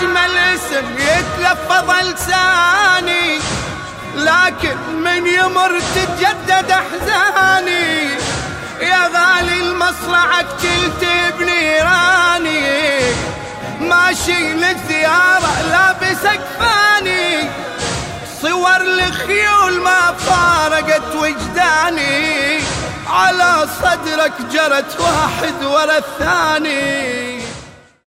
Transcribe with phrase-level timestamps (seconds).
[0.00, 3.38] أجمل اسم يتلفظ لساني
[4.16, 8.10] لكن من يمر تتجدد أحزاني.
[8.80, 11.08] يا غالي المصرعك كلت
[11.38, 13.00] بنيراني
[13.80, 17.50] ماشي للزيارة لابس أكفاني
[18.42, 22.60] صور الخيول ما فارقت وجداني.
[23.06, 27.29] على صدرك جرت واحد ورا الثاني.